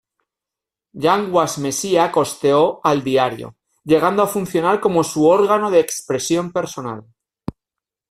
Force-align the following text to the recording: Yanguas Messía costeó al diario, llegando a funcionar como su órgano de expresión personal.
Yanguas 0.95 1.59
Messía 1.59 2.11
costeó 2.11 2.81
al 2.83 3.03
diario, 3.03 3.55
llegando 3.83 4.23
a 4.23 4.27
funcionar 4.27 4.79
como 4.79 5.03
su 5.03 5.27
órgano 5.27 5.69
de 5.69 5.79
expresión 5.79 6.51
personal. 6.51 7.05